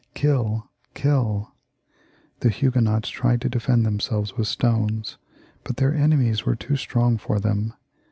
"Kill, 0.15 0.67
Trill/' 0.95 1.51
The 2.39 2.49
Huguenots 2.49 3.07
tried 3.09 3.39
to 3.41 3.49
defend 3.49 3.85
themselves 3.85 4.35
with 4.35 4.47
stones, 4.47 5.19
but 5.63 5.77
their 5.77 5.93
enemies 5.93 6.43
were 6.43 6.55
too 6.55 6.75
strong 6.75 7.19
for 7.19 7.39
them. 7.39 7.75